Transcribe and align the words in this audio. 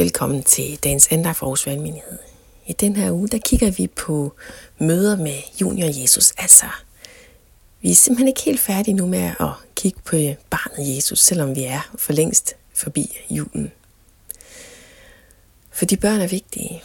Velkommen 0.00 0.42
til 0.42 0.78
dagens 0.84 1.08
andagt 1.08 1.36
for 1.36 1.46
Aarhus 1.46 1.66
Valgmenighed. 1.66 2.18
I 2.66 2.72
den 2.72 2.96
her 2.96 3.12
uge, 3.12 3.28
der 3.28 3.38
kigger 3.38 3.70
vi 3.70 3.86
på 3.86 4.32
møder 4.78 5.16
med 5.16 5.38
junior 5.60 6.00
Jesus. 6.00 6.30
Altså, 6.30 6.66
vi 7.80 7.90
er 7.90 7.94
simpelthen 7.94 8.28
ikke 8.28 8.42
helt 8.42 8.60
færdige 8.60 8.94
nu 8.94 9.06
med 9.06 9.32
at 9.40 9.50
kigge 9.74 10.00
på 10.04 10.16
barnet 10.50 10.96
Jesus, 10.96 11.18
selvom 11.18 11.56
vi 11.56 11.64
er 11.64 11.90
for 11.98 12.12
længst 12.12 12.56
forbi 12.74 13.18
julen. 13.30 13.72
For 15.70 15.84
de 15.84 15.96
børn 15.96 16.20
er 16.20 16.28
vigtige. 16.28 16.82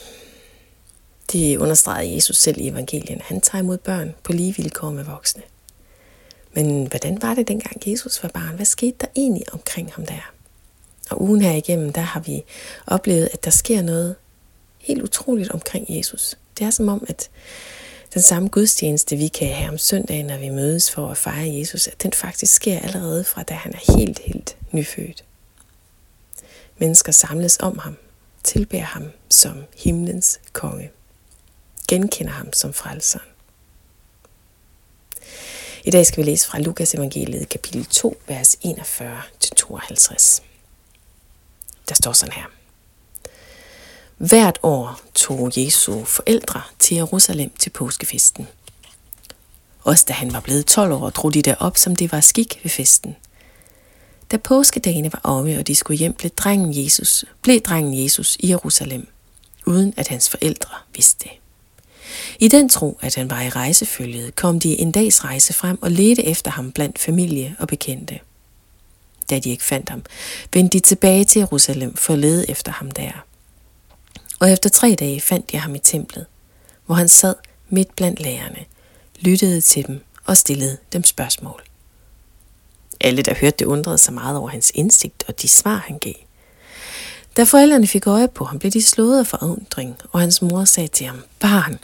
Det 1.32 1.58
understregede 1.58 2.16
Jesus 2.16 2.38
selv 2.38 2.62
i 2.62 2.68
evangelien. 2.68 3.22
Han 3.24 3.42
tager 3.42 3.64
imod 3.64 3.78
børn 3.78 4.16
på 4.24 4.34
lige 4.34 4.56
vilkår 4.56 4.92
med 4.92 5.04
voksne. 5.04 5.42
Men 6.54 6.88
hvordan 6.88 7.22
var 7.22 7.34
det 7.34 7.48
dengang 7.48 7.90
Jesus 7.90 8.24
var 8.24 8.30
barn? 8.30 8.56
Hvad 8.56 8.66
skete 8.66 8.98
der 9.02 9.08
egentlig 9.16 9.54
omkring 9.54 9.94
ham 9.94 10.06
der? 10.06 10.35
Og 11.10 11.22
ugen 11.22 11.42
her 11.42 11.52
igennem, 11.52 11.94
der 11.94 12.02
har 12.02 12.20
vi 12.20 12.44
oplevet, 12.88 13.30
at 13.34 13.46
der 13.46 13.52
sker 13.52 13.82
noget 13.82 14.16
helt 14.80 15.02
utroligt 15.02 15.52
omkring 15.52 15.86
Jesus. 15.90 16.38
Det 16.60 16.66
er 16.66 16.70
som 16.70 16.88
om, 16.88 17.06
at 17.08 17.30
den 18.14 18.22
samme 18.22 18.50
gudstjeneste, 18.50 19.16
vi 19.16 19.28
kan 19.28 19.48
have 19.48 19.70
om 19.70 19.78
søndagen, 19.78 20.26
når 20.26 20.38
vi 20.38 20.50
mødes 20.50 20.92
for 20.92 21.08
at 21.08 21.18
fejre 21.18 21.54
Jesus, 21.54 21.88
at 21.88 22.04
den 22.04 22.14
faktisk 22.14 22.54
sker 22.54 22.80
allerede 22.80 23.24
fra, 23.24 23.44
da 23.44 23.54
han 23.54 23.74
er 23.74 23.98
helt, 23.98 24.20
helt 24.20 24.58
nyfødt. 24.72 25.24
Mennesker 26.78 27.12
samles 27.12 27.58
om 27.60 27.78
ham, 27.78 27.96
tilbærer 28.44 28.84
ham 28.84 29.04
som 29.30 29.64
himlens 29.78 30.40
konge, 30.54 30.92
genkender 31.88 32.34
ham 32.34 32.54
som 32.54 32.74
frelseren. 32.74 33.28
I 35.84 35.92
dag 35.92 36.06
skal 36.06 36.26
vi 36.26 36.30
læse 36.32 36.48
fra 36.48 36.60
Lukas 36.60 36.94
evangeliet 36.94 37.50
kapitel 37.50 37.86
2, 37.86 38.22
vers 38.28 38.56
41-52. 38.66 40.55
Der 41.90 41.96
står 41.96 42.14
sådan 42.14 42.34
her. 42.34 42.46
Hvert 44.18 44.60
år 44.64 45.02
tog 45.16 45.52
Jesu 45.58 46.04
forældre 46.04 46.62
til 46.80 46.96
Jerusalem 46.96 47.52
til 47.60 47.70
påskefesten. 47.70 48.48
Også 49.84 50.06
da 50.08 50.14
han 50.14 50.34
var 50.34 50.40
blevet 50.40 50.66
12 50.66 50.92
år, 50.92 51.10
drog 51.10 51.34
de 51.34 51.42
derop, 51.42 51.78
som 51.78 51.96
det 51.96 52.12
var 52.12 52.22
skik 52.22 52.60
ved 52.64 52.70
festen. 52.72 53.16
Da 54.32 54.38
påskedagene 54.38 55.14
var 55.14 55.20
omme, 55.24 55.58
og 55.58 55.68
de 55.68 55.76
skulle 55.76 55.98
hjem, 55.98 56.14
blev 56.14 56.32
drengen 56.32 56.84
Jesus, 56.86 57.26
blev 57.42 57.62
drengen 57.62 58.04
Jesus 58.04 58.38
i 58.40 58.50
Jerusalem, 58.50 59.08
uden 59.66 59.94
at 59.98 60.08
hans 60.08 60.30
forældre 60.30 60.70
vidste 60.96 61.24
det. 61.24 61.32
I 62.40 62.48
den 62.48 62.70
tro, 62.70 63.00
at 63.02 63.16
han 63.16 63.30
var 63.30 63.42
i 63.42 63.50
rejsefølget, 63.50 64.36
kom 64.36 64.60
de 64.60 64.80
en 64.80 64.92
dags 64.92 65.24
rejse 65.24 65.54
frem 65.54 65.82
og 65.82 65.92
ledte 65.92 66.26
efter 66.26 66.52
ham 66.52 66.72
blandt 66.72 67.00
familie 67.00 67.56
og 67.60 67.68
bekendte. 67.68 68.20
Da 69.30 69.40
de 69.40 69.50
ikke 69.50 69.64
fandt 69.64 69.90
ham, 69.90 70.04
vendte 70.54 70.78
de 70.78 70.84
tilbage 70.84 71.26
til 71.26 71.40
Jerusalem 71.40 71.96
for 71.96 72.14
at 72.14 72.20
lede 72.20 72.50
efter 72.50 72.72
ham 72.72 72.92
der. 72.92 73.26
Og 74.40 74.52
efter 74.52 74.70
tre 74.70 74.96
dage 75.00 75.22
fandt 75.22 75.54
jeg 75.54 75.62
ham 75.62 75.76
i 75.76 75.80
templet, 75.80 76.26
hvor 76.86 76.96
han 76.96 77.10
sad 77.10 77.36
midt 77.70 77.96
blandt 77.96 78.20
lærerne, 78.20 78.66
lyttede 79.20 79.62
til 79.62 79.88
dem 79.88 80.04
og 80.26 80.38
stillede 80.38 80.78
dem 80.94 81.04
spørgsmål. 81.04 81.64
Alle, 83.02 83.22
der 83.22 83.34
hørte 83.36 83.58
det, 83.60 83.66
undrede 83.66 83.98
sig 83.98 84.14
meget 84.14 84.38
over 84.38 84.50
hans 84.50 84.72
indsigt 84.76 85.24
og 85.28 85.42
de 85.42 85.48
svar, 85.48 85.84
han 85.88 85.98
gav. 86.00 86.14
Da 87.38 87.44
forældrene 87.44 87.88
fik 87.88 88.08
øje 88.08 88.28
på 88.28 88.46
ham, 88.46 88.60
blev 88.60 88.72
de 88.72 88.82
slået 88.82 89.20
af 89.20 89.28
forundring, 89.28 89.98
og 90.12 90.20
hans 90.20 90.42
mor 90.42 90.66
sagde 90.66 90.88
til 90.88 91.06
ham, 91.06 91.24
Barn, 91.40 91.80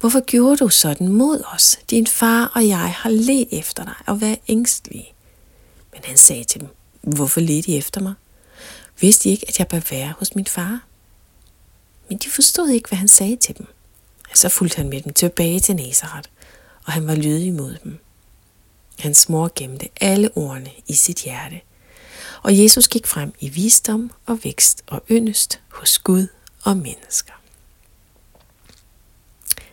hvorfor 0.00 0.20
gjorde 0.20 0.56
du 0.56 0.68
sådan 0.68 1.08
mod 1.08 1.42
os? 1.54 1.78
Din 1.90 2.06
far 2.06 2.52
og 2.54 2.68
jeg 2.68 2.92
har 2.92 3.10
let 3.10 3.48
efter 3.52 3.84
dig 3.84 3.94
og 4.06 4.20
været 4.20 4.38
ængstelige. 4.48 5.12
Men 5.92 6.00
han 6.04 6.16
sagde 6.16 6.44
til 6.44 6.60
dem, 6.60 6.68
Hvorfor 7.02 7.40
ledte 7.40 7.70
I 7.70 7.76
efter 7.76 8.00
mig? 8.00 8.14
Vidste 9.00 9.24
de 9.24 9.28
ikke, 9.28 9.48
at 9.48 9.58
jeg 9.58 9.68
bør 9.68 9.80
være 9.90 10.14
hos 10.18 10.34
min 10.34 10.46
far? 10.46 10.84
Men 12.08 12.18
de 12.18 12.30
forstod 12.30 12.68
ikke, 12.68 12.88
hvad 12.88 12.98
han 12.98 13.08
sagde 13.08 13.36
til 13.36 13.58
dem. 13.58 13.66
Så 14.34 14.48
fulgte 14.48 14.76
han 14.76 14.88
med 14.88 15.00
dem 15.00 15.12
tilbage 15.12 15.60
til 15.60 15.76
Nazareth, 15.76 16.28
og 16.84 16.92
han 16.92 17.06
var 17.06 17.14
lydig 17.14 17.52
mod 17.52 17.76
dem. 17.84 17.98
Hans 18.98 19.28
mor 19.28 19.52
gemte 19.56 19.88
alle 20.00 20.36
ordene 20.36 20.70
i 20.86 20.94
sit 20.94 21.18
hjerte. 21.18 21.60
Og 22.42 22.58
Jesus 22.58 22.88
gik 22.88 23.06
frem 23.06 23.32
i 23.40 23.48
visdom 23.48 24.10
og 24.26 24.38
vækst 24.44 24.82
og 24.86 25.02
yndest 25.10 25.60
hos 25.68 25.98
Gud 25.98 26.26
og 26.64 26.76
mennesker. 26.76 27.32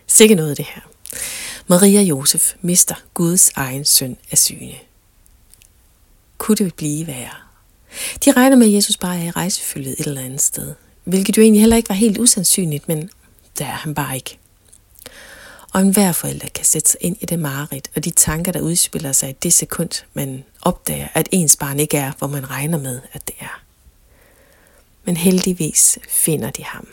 Sikke 0.06 0.34
noget 0.34 0.56
det 0.56 0.66
her. 0.74 0.82
Maria 1.66 2.00
Josef 2.00 2.54
mister 2.60 2.94
Guds 3.14 3.50
egen 3.54 3.84
søn 3.84 4.16
af 4.30 4.38
syne 4.38 4.89
kunne 6.40 6.56
det 6.56 6.74
blive 6.74 7.06
værre? 7.06 7.34
De 8.24 8.32
regner 8.32 8.56
med, 8.56 8.66
at 8.66 8.72
Jesus 8.72 8.96
bare 8.96 9.18
er 9.18 9.24
i 9.24 9.30
rejsefølget 9.30 10.00
et 10.00 10.06
eller 10.06 10.20
andet 10.20 10.40
sted. 10.40 10.74
Hvilket 11.04 11.36
jo 11.36 11.42
egentlig 11.42 11.62
heller 11.62 11.76
ikke 11.76 11.88
var 11.88 11.94
helt 11.94 12.18
usandsynligt, 12.18 12.88
men 12.88 13.10
der 13.58 13.64
er 13.64 13.68
han 13.84 13.94
bare 13.94 14.14
ikke. 14.14 14.38
Og 15.72 15.80
enhver 15.80 16.12
forælder 16.12 16.48
kan 16.54 16.64
sætte 16.64 16.90
sig 16.90 16.98
ind 17.00 17.16
i 17.20 17.26
det 17.26 17.38
mareridt, 17.38 17.90
og 17.96 18.04
de 18.04 18.10
tanker, 18.10 18.52
der 18.52 18.60
udspiller 18.60 19.12
sig 19.12 19.30
i 19.30 19.32
det 19.42 19.52
sekund, 19.52 20.04
man 20.14 20.44
opdager, 20.62 21.08
at 21.14 21.28
ens 21.32 21.56
barn 21.56 21.80
ikke 21.80 21.96
er, 21.96 22.12
hvor 22.18 22.26
man 22.26 22.50
regner 22.50 22.78
med, 22.78 23.00
at 23.12 23.26
det 23.26 23.36
er. 23.40 23.62
Men 25.04 25.16
heldigvis 25.16 25.98
finder 26.08 26.50
de 26.50 26.64
ham. 26.64 26.88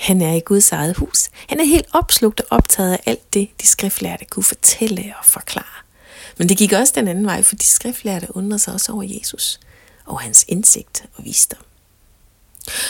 Han 0.00 0.22
er 0.22 0.34
i 0.34 0.40
Guds 0.40 0.72
eget 0.72 0.96
hus. 0.96 1.30
Han 1.48 1.60
er 1.60 1.64
helt 1.64 1.86
opslugt 1.92 2.40
og 2.40 2.46
optaget 2.50 2.92
af 2.92 3.00
alt 3.06 3.34
det, 3.34 3.48
de 3.60 3.66
skriftlærte 3.66 4.24
kunne 4.24 4.44
fortælle 4.44 5.14
og 5.18 5.24
forklare. 5.24 5.89
Men 6.40 6.48
det 6.48 6.56
gik 6.56 6.72
også 6.72 6.92
den 6.96 7.08
anden 7.08 7.26
vej, 7.26 7.42
for 7.42 7.56
de 7.56 7.64
skriftlærte 7.64 8.36
undrede 8.36 8.58
sig 8.58 8.74
også 8.74 8.92
over 8.92 9.02
Jesus 9.02 9.60
og 10.06 10.20
hans 10.20 10.44
indsigt 10.48 11.04
og 11.16 11.24
visdom. 11.24 11.64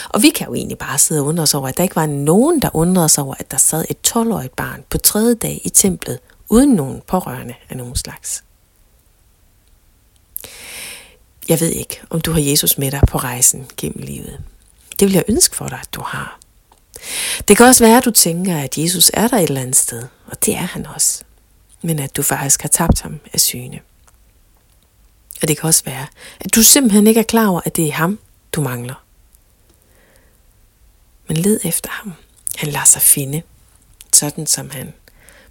Og 0.09 0.23
vi 0.23 0.31
kan 0.31 0.47
jo 0.47 0.55
egentlig 0.55 0.79
bare 0.79 0.99
sidde 0.99 1.21
og 1.21 1.27
undre 1.27 1.43
os 1.43 1.55
over, 1.55 1.69
at 1.69 1.77
der 1.77 1.83
ikke 1.83 1.97
var 1.97 2.07
nogen, 2.07 2.63
der 2.63 2.71
undrede 2.77 3.09
sig 3.09 3.25
over, 3.25 3.35
at 3.39 3.51
der 3.51 3.57
sad 3.57 3.85
et 3.91 3.97
12-årigt 4.09 4.55
barn 4.57 4.85
på 4.91 4.99
tredje 4.99 5.35
dag 5.35 5.61
i 5.65 5.69
templet, 5.69 6.19
uden 6.49 6.71
nogen 6.71 7.03
pårørende 7.07 7.55
af 7.71 7.77
nogen 7.77 7.97
slags. 7.97 8.45
Jeg 11.49 11.61
ved 11.61 11.71
ikke, 11.71 12.01
om 12.11 12.21
du 12.21 12.33
har 12.33 12.41
Jesus 12.41 12.79
med 12.79 12.91
dig 12.91 13.01
på 13.09 13.19
rejsen 13.19 13.67
gennem 13.77 14.03
livet. 14.03 14.41
Det 15.01 15.09
vil 15.09 15.15
jeg 15.15 15.25
ønske 15.29 15.57
for 15.57 15.69
dig, 15.69 15.79
at 15.83 15.95
du 15.95 16.01
har. 16.01 16.39
Det 17.49 17.57
kan 17.57 17.67
også 17.67 17.85
være, 17.85 17.97
at 17.97 18.05
du 18.05 18.11
tænker, 18.11 18.59
at 18.59 18.79
Jesus 18.79 19.11
er 19.15 19.29
der 19.29 19.37
et 19.37 19.43
eller 19.43 19.61
andet 19.61 19.77
sted, 19.77 20.03
og 20.27 20.47
det 20.47 20.55
er 20.55 20.67
han 20.67 20.87
også 20.87 21.25
men 21.83 21.99
at 21.99 22.17
du 22.17 22.23
faktisk 22.23 22.63
har 22.63 22.69
tabt 22.69 23.01
ham 23.01 23.21
af 23.33 23.41
syne. 23.41 23.81
Og 25.43 25.49
det 25.49 25.59
kan 25.59 25.67
også 25.67 25.85
være, 25.85 26.07
at 26.41 26.55
du 26.55 26.63
simpelthen 26.63 27.07
ikke 27.07 27.21
er 27.21 27.25
klar 27.25 27.47
over, 27.47 27.61
at 27.65 27.77
det 27.77 27.87
er 27.89 27.93
ham, 27.93 28.19
du 28.53 28.61
mangler. 28.61 29.05
Men 31.29 31.37
led 31.37 31.61
efter 31.65 31.91
ham. 31.91 32.13
Han 32.57 32.69
lader 32.69 32.85
sig 32.85 33.03
finde, 33.03 33.43
sådan 34.13 34.47
som 34.47 34.71
han 34.71 34.93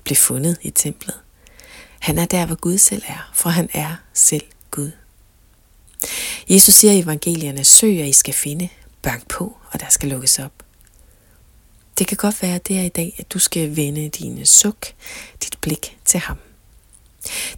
blev 0.03 0.15
fundet 0.15 0.57
i 0.61 0.69
templet. 0.69 1.15
Han 1.99 2.17
er 2.17 2.25
der, 2.25 2.45
hvor 2.45 2.55
Gud 2.55 2.77
selv 2.77 3.03
er, 3.07 3.31
for 3.33 3.49
han 3.49 3.69
er 3.73 3.95
selv 4.13 4.45
Gud. 4.71 4.91
Jesus 6.49 6.75
siger 6.75 6.93
i 6.93 6.99
evangelierne, 6.99 7.63
søg, 7.63 8.01
og 8.01 8.07
I 8.07 8.13
skal 8.13 8.33
finde, 8.33 8.69
bank 9.01 9.27
på, 9.27 9.57
og 9.71 9.79
der 9.79 9.89
skal 9.89 10.09
lukkes 10.09 10.39
op. 10.39 10.51
Det 11.99 12.07
kan 12.07 12.17
godt 12.17 12.41
være, 12.41 12.55
at 12.55 12.67
det 12.67 12.77
er 12.77 12.83
i 12.83 12.89
dag, 12.89 13.15
at 13.17 13.31
du 13.31 13.39
skal 13.39 13.75
vende 13.75 14.09
dine 14.09 14.45
suk, 14.45 14.85
blik 15.61 15.97
til 16.05 16.19
ham. 16.19 16.37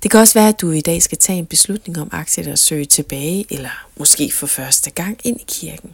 Det 0.04 0.12
kan 0.12 0.20
også 0.20 0.34
være, 0.34 0.50
at 0.50 0.62
du 0.62 0.72
i 0.72 0.82
dag 0.82 1.02
skal 1.02 1.18
tage 1.18 1.40
en 1.40 1.46
beslutning 1.46 2.00
om 2.00 2.10
aktiet 2.12 2.48
at 2.48 2.60
søge 2.60 2.86
tilbage, 2.86 3.46
eller 3.50 3.88
måske 3.98 4.32
for 4.32 4.48
første 4.48 4.90
gang 4.92 5.20
ind 5.24 5.42
i 5.42 5.46
kirken, 5.48 5.94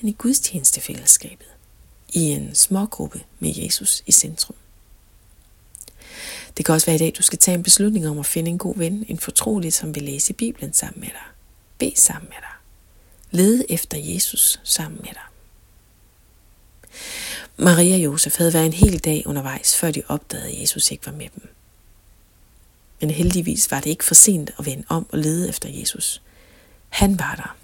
ind 0.00 0.08
i 0.08 0.12
gudstjenestefællesskabet, 0.18 1.46
i 2.08 2.20
en 2.20 2.54
smågruppe 2.54 3.20
med 3.38 3.52
Jesus 3.56 4.02
i 4.06 4.12
centrum. 4.12 4.56
Det 6.56 6.64
kan 6.64 6.74
også 6.74 6.86
være 6.86 6.96
i 6.96 6.98
dag, 6.98 7.12
du 7.18 7.22
skal 7.22 7.38
tage 7.38 7.54
en 7.54 7.62
beslutning 7.62 8.08
om 8.08 8.18
at 8.18 8.26
finde 8.26 8.50
en 8.50 8.58
god 8.58 8.76
ven, 8.76 9.04
en 9.08 9.18
fortrolig, 9.18 9.72
som 9.72 9.94
vil 9.94 10.02
læse 10.02 10.32
Bibelen 10.32 10.72
sammen 10.72 11.00
med 11.00 11.08
dig, 11.08 11.26
bede 11.78 12.00
sammen 12.00 12.28
med 12.28 12.36
dig, 12.40 12.56
lede 13.30 13.70
efter 13.70 13.98
Jesus 13.98 14.60
sammen 14.64 15.00
med 15.02 15.10
dig. 15.12 15.31
Maria 17.62 17.94
og 17.94 18.04
Josef 18.04 18.36
havde 18.36 18.52
været 18.52 18.66
en 18.66 18.72
hel 18.72 18.98
dag 18.98 19.26
undervejs, 19.26 19.76
før 19.76 19.90
de 19.90 20.02
opdagede, 20.08 20.48
at 20.48 20.60
Jesus 20.60 20.90
ikke 20.90 21.06
var 21.06 21.12
med 21.12 21.28
dem. 21.34 21.48
Men 23.00 23.10
heldigvis 23.10 23.70
var 23.70 23.80
det 23.80 23.90
ikke 23.90 24.04
for 24.04 24.14
sent 24.14 24.50
at 24.58 24.66
vende 24.66 24.84
om 24.88 25.06
og 25.12 25.18
lede 25.18 25.48
efter 25.48 25.68
Jesus. 25.68 26.22
Han 26.88 27.18
var 27.18 27.34
der, 27.34 27.56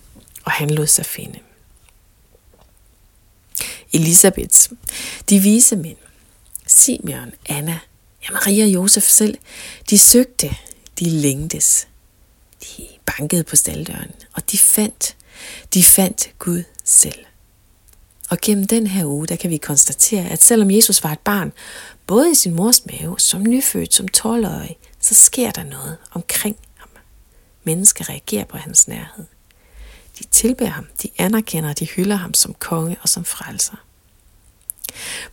og 0.45 0.53
han 0.53 0.71
lod 0.71 0.87
sig 0.87 1.06
finde. 1.06 1.39
Elisabeth, 3.93 4.71
de 5.31 5.39
vise 5.41 5.77
mænd, 5.77 5.97
Simeon, 6.67 7.33
Anna, 7.47 7.79
ja 8.23 8.33
Maria 8.33 8.65
og 8.65 8.71
Josef 8.71 9.05
selv, 9.05 9.39
de 9.91 9.99
søgte, 9.99 10.56
de 10.99 11.05
længtes. 11.11 11.89
De 12.62 12.89
bankede 13.06 13.45
på 13.45 13.56
staldøren, 13.56 14.11
og 14.33 14.50
de 14.50 14.59
fandt, 14.59 15.17
de 15.75 15.85
fandt 15.85 16.31
Gud 16.39 16.62
selv. 16.85 17.27
Og 18.28 18.38
gennem 18.42 18.66
den 18.66 18.86
her 18.86 19.04
uge, 19.04 19.26
der 19.26 19.36
kan 19.36 19.50
vi 19.50 19.56
konstatere, 19.56 20.28
at 20.28 20.42
selvom 20.42 20.70
Jesus 20.70 21.04
var 21.04 21.12
et 21.12 21.19
barn, 21.19 21.52
både 22.06 22.30
i 22.30 22.34
sin 22.34 22.54
mors 22.54 22.86
mave, 22.86 23.20
som 23.20 23.42
nyfødt, 23.42 23.94
som 23.94 24.06
12-årig, 24.16 24.78
så 25.00 25.14
sker 25.14 25.50
der 25.50 25.64
noget 25.64 25.96
omkring 26.10 26.56
ham. 26.76 26.88
Mennesker 27.64 28.08
reagerer 28.08 28.44
på 28.44 28.56
hans 28.56 28.88
nærhed. 28.88 29.25
De 30.19 30.25
tilbærer 30.25 30.70
ham, 30.70 30.86
de 31.02 31.08
anerkender, 31.19 31.72
de 31.72 31.86
hylder 31.86 32.16
ham 32.16 32.34
som 32.34 32.54
konge 32.54 32.96
og 33.02 33.08
som 33.08 33.25
frelser. 33.25 33.76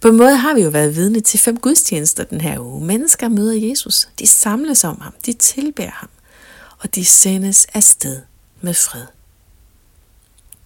På 0.01 0.07
en 0.07 0.18
måde 0.18 0.36
har 0.36 0.53
vi 0.53 0.62
jo 0.62 0.69
været 0.69 0.95
vidne 0.95 1.19
til 1.19 1.39
fem 1.39 1.57
gudstjenester 1.57 2.24
den 2.24 2.42
her 2.42 2.59
uge. 2.59 2.86
Mennesker 2.86 3.30
møder 3.30 3.69
Jesus, 3.69 4.07
de 4.19 4.27
samles 4.27 4.83
om 4.83 5.01
ham, 5.01 5.13
de 5.25 5.33
tilbærer 5.33 5.92
ham, 5.92 6.09
og 6.80 6.95
de 6.95 7.06
sendes 7.06 7.65
afsted 7.74 8.21
med 8.62 8.74
fred. 8.74 9.06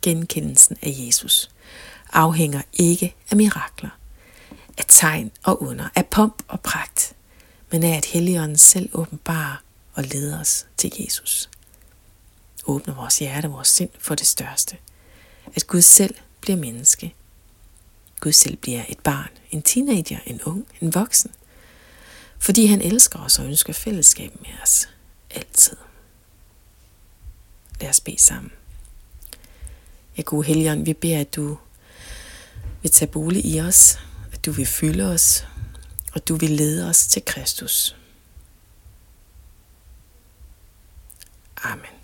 Genkendelsen 0.02 0.78
af 0.82 0.96
Jesus 0.98 1.50
afhænger 2.14 2.62
ikke 2.74 3.16
af 3.32 3.38
mirakler, 3.38 3.90
af 4.78 4.86
tegn 4.88 5.32
og 5.44 5.64
under, 5.64 5.90
af 5.96 6.06
pomp 6.06 6.44
og 6.48 6.62
pragt, 6.62 7.16
men 7.72 7.84
af 7.84 7.98
at 7.98 8.06
Helligånden 8.06 8.58
selv 8.58 8.90
åbenbarer 8.94 9.56
og 9.94 10.04
leder 10.04 10.40
os 10.40 10.66
til 10.78 10.92
Jesus. 11.00 11.50
Åbner 12.66 12.96
vores 12.96 13.20
hjerte, 13.20 13.46
og 13.46 13.52
vores 13.52 13.68
sind 13.68 13.90
for 14.00 14.16
det 14.16 14.28
største. 14.28 14.78
At 15.56 15.68
Gud 15.68 15.82
selv 15.82 16.16
bliver 16.42 16.58
menneske. 16.58 17.14
Gud 18.20 18.32
selv 18.32 18.56
bliver 18.56 18.84
et 18.90 19.00
barn, 19.00 19.30
en 19.52 19.62
teenager, 19.62 20.20
en 20.26 20.42
ung, 20.42 20.68
en 20.82 20.94
voksen. 20.94 21.32
Fordi 22.40 22.66
han 22.66 22.82
elsker 22.82 23.20
os 23.20 23.40
og 23.40 23.46
ønsker 23.46 23.74
fællesskab 23.74 24.42
med 24.42 24.50
os. 24.64 24.90
Altid. 25.30 25.78
Lad 27.82 27.90
os 27.90 28.00
bede 28.00 28.20
sammen. 28.22 28.52
Ja, 30.18 30.22
gode 30.22 30.48
Helligånd, 30.48 30.86
vi 30.86 30.94
beder, 30.94 31.20
at 31.20 31.36
du 31.36 31.58
vil 32.90 32.94
tage 32.94 33.12
bolig 33.12 33.46
i 33.46 33.62
os, 33.62 34.00
at 34.32 34.46
du 34.46 34.52
vil 34.52 34.66
fylde 34.66 35.12
os, 35.12 35.48
og 36.14 36.28
du 36.28 36.36
vil 36.36 36.50
lede 36.50 36.90
os 36.90 37.08
til 37.08 37.26
Kristus. 37.26 37.96
Amen. 41.64 41.99